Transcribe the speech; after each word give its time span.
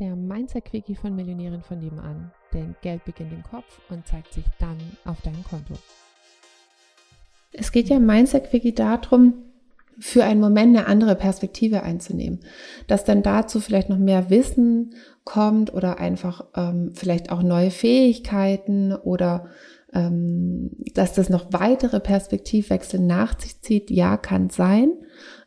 der 0.00 0.16
Mindset-Quickie 0.16 0.96
von 0.96 1.14
Millionären 1.14 1.62
von 1.62 1.78
nebenan. 1.78 2.32
Denn 2.52 2.74
Geld 2.80 3.04
beginnt 3.04 3.32
im 3.32 3.44
Kopf 3.44 3.80
und 3.90 4.06
zeigt 4.06 4.32
sich 4.32 4.44
dann 4.58 4.76
auf 5.04 5.20
deinem 5.20 5.44
Konto. 5.44 5.74
Es 7.52 7.70
geht 7.70 7.88
ja 7.88 7.98
im 7.98 8.06
Mindset-Quickie 8.06 8.74
darum, 8.74 9.34
für 9.98 10.24
einen 10.24 10.40
Moment 10.40 10.76
eine 10.76 10.86
andere 10.86 11.14
Perspektive 11.14 11.82
einzunehmen. 11.82 12.40
Dass 12.86 13.04
dann 13.04 13.22
dazu 13.22 13.60
vielleicht 13.60 13.90
noch 13.90 13.98
mehr 13.98 14.30
Wissen 14.30 14.94
kommt 15.24 15.74
oder 15.74 15.98
einfach 15.98 16.46
ähm, 16.56 16.92
vielleicht 16.94 17.30
auch 17.30 17.42
neue 17.42 17.70
Fähigkeiten 17.70 18.94
oder 18.94 19.48
ähm, 19.92 20.70
dass 20.94 21.12
das 21.12 21.28
noch 21.28 21.52
weitere 21.52 22.00
Perspektivwechsel 22.00 22.98
nach 23.00 23.38
sich 23.38 23.60
zieht. 23.60 23.90
Ja, 23.90 24.16
kann 24.16 24.48
sein. 24.48 24.92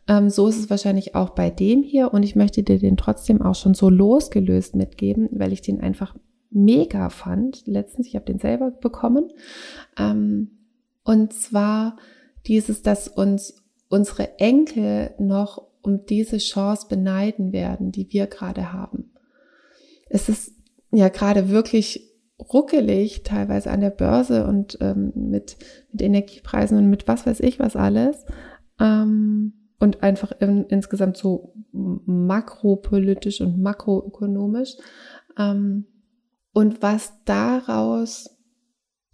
Ähm, 0.07 0.29
so 0.29 0.47
ist 0.47 0.59
es 0.59 0.70
wahrscheinlich 0.70 1.15
auch 1.15 1.31
bei 1.31 1.49
dem 1.49 1.81
hier 1.81 2.13
und 2.13 2.23
ich 2.23 2.35
möchte 2.35 2.63
dir 2.63 2.77
den 2.77 2.97
trotzdem 2.97 3.41
auch 3.41 3.55
schon 3.55 3.73
so 3.73 3.89
losgelöst 3.89 4.75
mitgeben, 4.75 5.29
weil 5.31 5.53
ich 5.53 5.61
den 5.61 5.79
einfach 5.79 6.16
mega 6.49 7.09
fand. 7.09 7.66
Letztens, 7.66 8.07
ich 8.07 8.16
habe 8.16 8.26
den 8.26 8.39
selber 8.39 8.71
bekommen. 8.71 9.29
Ähm, 9.98 10.52
und 11.03 11.34
zwar 11.34 11.98
dieses, 12.45 12.81
dass 12.81 13.07
uns 13.07 13.63
unsere 13.89 14.39
Enkel 14.39 15.13
noch 15.20 15.67
um 15.81 16.05
diese 16.05 16.38
Chance 16.38 16.88
beneiden 16.90 17.51
werden, 17.51 17.91
die 17.91 18.12
wir 18.12 18.27
gerade 18.27 18.73
haben. 18.73 19.12
Es 20.09 20.29
ist 20.29 20.54
ja 20.91 21.09
gerade 21.09 21.49
wirklich 21.49 22.09
ruckelig, 22.40 23.23
teilweise 23.23 23.71
an 23.71 23.81
der 23.81 23.90
Börse 23.90 24.45
und 24.48 24.77
ähm, 24.81 25.12
mit, 25.15 25.57
mit 25.91 26.01
Energiepreisen 26.01 26.77
und 26.77 26.90
mit 26.90 27.07
was 27.07 27.26
weiß 27.26 27.40
ich 27.40 27.59
was 27.59 27.76
alles. 27.76 28.26
Ähm, 28.79 29.54
und 29.80 30.04
einfach 30.04 30.32
in, 30.40 30.66
insgesamt 30.66 31.18
so 31.18 31.54
makropolitisch 31.72 33.41
und 33.41 33.62
makroökonomisch. 33.62 34.76
Ähm, 35.38 35.86
und 36.54 36.82
was 36.82 37.13
daraus 37.26 38.30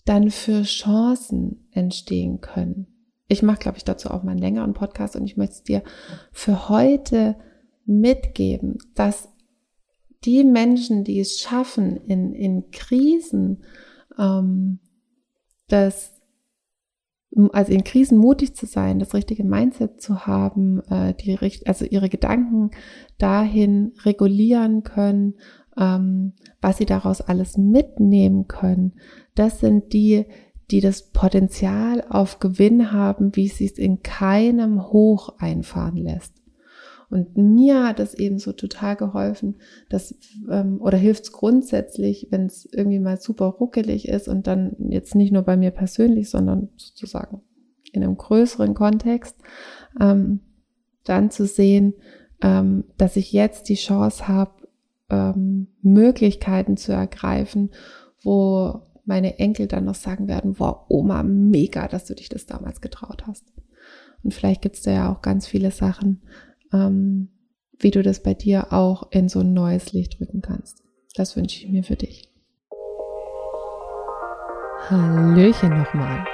dann 0.06 0.30
für 0.30 0.64
Chancen 0.64 1.68
entstehen 1.72 2.42
können. 2.42 2.88
Ich 3.28 3.44
mache, 3.44 3.60
glaube 3.60 3.78
ich, 3.78 3.86
dazu 3.86 4.10
auch 4.10 4.24
mal 4.24 4.32
einen 4.32 4.42
längeren 4.42 4.74
Podcast 4.74 5.16
und 5.16 5.24
ich 5.24 5.38
möchte 5.38 5.54
es 5.54 5.64
dir 5.64 5.84
für 6.32 6.68
heute 6.68 7.38
mitgeben, 7.86 8.78
dass 8.96 9.30
die 10.26 10.44
Menschen, 10.44 11.04
die 11.04 11.20
es 11.20 11.40
schaffen, 11.40 11.96
in, 11.96 12.34
in 12.34 12.72
Krisen, 12.72 13.64
ähm, 14.18 14.80
das 15.68 16.19
also 17.52 17.72
in 17.72 17.84
Krisen 17.84 18.18
mutig 18.18 18.56
zu 18.56 18.66
sein, 18.66 19.00
das 19.00 19.14
richtige 19.14 19.44
Mindset 19.44 20.02
zu 20.02 20.26
haben, 20.26 20.82
äh, 20.90 21.14
die 21.14 21.38
also 21.66 21.86
ihre 21.86 22.10
Gedanken 22.10 22.72
dahin 23.18 23.94
regulieren 24.04 24.84
können, 24.84 25.36
ähm, 25.78 26.34
was 26.62 26.78
sie 26.78 26.86
daraus 26.86 27.22
alles 27.22 27.58
mitnehmen 27.58 28.48
können. 28.48 28.94
Das 29.36 29.60
sind 29.60 29.94
die, 29.94 30.26
die 30.72 30.82
das 30.82 31.12
Potenzial 31.12 32.04
auf 32.10 32.40
Gewinn 32.40 32.92
haben, 32.92 33.36
wie 33.36 33.48
sie 33.48 33.66
es 33.66 33.78
in 33.78 34.02
keinem 34.02 34.88
Hoch 34.92 35.36
einfahren 35.38 35.98
lässt. 35.98 36.34
Und 37.10 37.38
mir 37.38 37.88
hat 37.88 38.00
es 38.00 38.14
eben 38.14 38.38
so 38.38 38.52
total 38.52 38.96
geholfen, 38.96 39.56
dass, 39.90 40.16
ähm, 40.50 40.80
oder 40.80 40.98
hilft 40.98 41.24
es 41.24 41.32
grundsätzlich, 41.32 42.28
wenn 42.30 42.46
es 42.46 42.68
irgendwie 42.72 43.00
mal 43.00 43.20
super 43.20 43.46
ruckelig 43.46 44.08
ist 44.08 44.28
und 44.28 44.46
dann 44.46 44.76
jetzt 44.90 45.16
nicht 45.16 45.32
nur 45.32 45.42
bei 45.42 45.58
mir 45.58 45.72
persönlich, 45.72 46.30
sondern 46.30 46.70
sozusagen 46.76 47.42
in 47.92 48.04
einem 48.04 48.18
größeren 48.18 48.76
Kontext, 48.76 49.36
ähm, 50.00 50.42
dann 51.04 51.32
zu 51.32 51.46
sehen, 51.46 51.94
ähm, 52.42 52.84
dass 52.98 53.16
ich 53.16 53.34
jetzt 53.34 53.70
die 53.70 53.76
Chance 53.76 54.28
habe, 54.28 54.68
ähm, 55.10 55.68
Möglichkeiten 55.82 56.78
zu 56.78 56.92
ergreifen, 56.92 57.72
wo 58.22 58.82
meine 59.06 59.40
Enkel 59.40 59.68
dann 59.68 59.86
noch 59.86 59.96
sagen 59.96 60.28
werden, 60.28 60.60
wow, 60.60 60.86
Oma, 60.88 61.24
mega, 61.24 61.88
dass 61.88 62.06
du 62.06 62.14
dich 62.14 62.30
das 62.30 62.46
damals 62.46 62.80
getraut 62.82 63.26
hast. 63.26 63.52
Und 64.24 64.34
vielleicht 64.34 64.62
gibt 64.62 64.76
es 64.76 64.84
da 64.84 64.92
ja 64.92 65.12
auch 65.12 65.22
ganz 65.22 65.48
viele 65.48 65.72
Sachen, 65.72 66.22
ähm, 66.74 67.30
wie 67.78 67.92
du 67.92 68.04
das 68.04 68.22
bei 68.22 68.34
dir 68.34 68.74
auch 68.74 69.12
in 69.12 69.30
so 69.30 69.40
ein 69.40 69.54
neues 69.54 69.94
Licht 69.94 70.20
rücken 70.20 70.42
kannst. 70.42 70.84
Das 71.16 71.36
wünsche 71.36 71.64
ich 71.64 71.70
mir 71.70 71.84
für 71.84 71.96
dich. 71.96 72.30
Hallöchen 74.90 75.78
nochmal. 75.78 76.26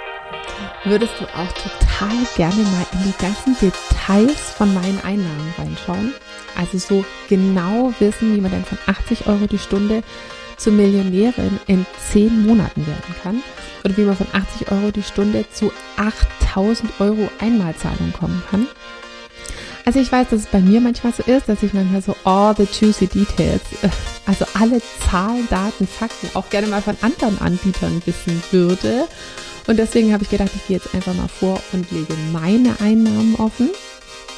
Würdest 0.86 1.14
du 1.20 1.26
auch 1.26 1.52
total 1.54 2.16
gerne 2.36 2.64
mal 2.64 2.86
in 2.94 3.00
die 3.04 3.22
ganzen 3.22 3.56
Details 3.60 4.52
von 4.52 4.74
meinen 4.74 5.00
Einnahmen 5.04 5.54
reinschauen? 5.58 6.14
Also 6.56 6.78
so 6.78 7.06
genau 7.28 7.92
wissen, 8.00 8.36
wie 8.36 8.42
man 8.42 8.52
denn 8.52 8.64
von 8.64 8.78
80 8.86 9.28
Euro 9.28 9.48
die 9.48 9.58
Stunde 9.58 10.04
zur 10.58 10.74
Millionärin 10.74 11.60
in 11.68 11.86
10 12.12 12.46
Monaten 12.46 12.86
werden 12.86 13.16
kann? 13.24 13.44
Oder 13.84 13.98
wie 13.98 14.04
man 14.04 14.16
von 14.16 14.28
80 14.32 14.72
Euro 14.72 14.92
die 14.92 15.04
Stunde 15.04 15.46
zu 15.52 15.72
8000 15.98 17.02
Euro 17.02 17.30
Einmalzahlung 17.40 18.14
kommen 18.14 18.42
kann? 18.50 18.68
Also 19.86 20.00
ich 20.00 20.12
weiß, 20.12 20.30
dass 20.30 20.42
es 20.42 20.48
bei 20.48 20.62
mir 20.62 20.82
manchmal 20.82 21.14
so 21.14 21.22
ist, 21.24 21.48
dass 21.48 21.62
ich 21.62 21.74
manchmal 21.74 22.02
so 22.02 22.16
all 22.24 22.56
the 22.56 22.64
juicy 22.64 23.06
details, 23.06 23.62
äh, 23.84 23.90
also 24.26 24.46
alle 24.60 24.82
Zahlen, 25.08 25.48
Daten, 25.50 25.86
Fakten 25.86 26.28
auch 26.34 26.50
gerne 26.50 26.66
mal 26.68 26.82
von 26.82 26.98
anderen 27.02 27.40
Anbietern 27.40 28.02
wissen 28.06 28.42
würde. 28.50 29.08
Und 29.68 29.78
deswegen 29.78 30.12
habe 30.12 30.24
ich 30.24 30.30
gedacht, 30.30 30.50
ich 30.56 30.66
gehe 30.68 30.78
jetzt 30.78 30.94
einfach 30.96 31.14
mal 31.14 31.28
vor 31.28 31.62
und 31.72 31.90
lege 31.92 32.14
meine 32.34 32.80
Einnahmen 32.82 33.36
offen. 33.36 33.70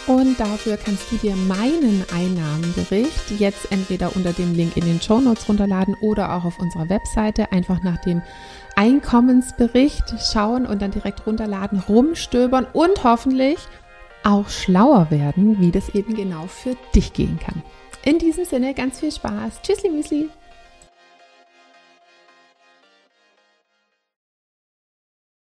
Und 0.06 0.40
dafür 0.40 0.78
kannst 0.78 1.12
du 1.12 1.18
dir 1.18 1.36
meinen 1.36 2.04
Einnahmenbericht 2.14 3.32
jetzt 3.40 3.72
entweder 3.72 4.16
unter 4.16 4.32
dem 4.32 4.54
Link 4.54 4.76
in 4.78 4.86
den 4.86 5.02
Show 5.02 5.20
Notes 5.20 5.48
runterladen 5.48 5.96
oder 6.02 6.34
auch 6.34 6.46
auf 6.46 6.60
unserer 6.60 6.90
Webseite 6.90 7.52
einfach 7.52 7.84
nach 7.84 7.98
dem 8.02 8.22
Einkommensbericht 8.78 10.16
schauen 10.32 10.66
und 10.66 10.82
dann 10.82 10.92
direkt 10.92 11.26
runterladen, 11.26 11.84
rumstöbern 11.88 12.68
und 12.72 13.04
hoffentlich 13.04 13.58
auch 14.28 14.50
schlauer 14.50 15.10
werden, 15.10 15.60
wie 15.62 15.72
das 15.72 15.90
eben 15.96 16.14
genau 16.14 16.48
für 16.48 16.76
dich 16.94 17.14
gehen 17.14 17.40
kann. 17.40 17.64
In 18.04 18.20
diesem 18.20 18.46
Sinne 18.46 18.74
ganz 18.74 19.00
viel 19.00 19.12
Spaß. 19.12 19.62
Tschüssli 19.64 19.90
Müsli. 19.90 20.30